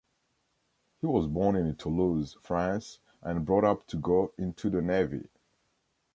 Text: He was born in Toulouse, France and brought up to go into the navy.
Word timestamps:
He 1.01 1.05
was 1.05 1.27
born 1.27 1.55
in 1.55 1.75
Toulouse, 1.75 2.35
France 2.41 2.97
and 3.21 3.45
brought 3.45 3.63
up 3.63 3.85
to 3.85 3.97
go 3.97 4.33
into 4.35 4.71
the 4.71 4.81
navy. 4.81 5.29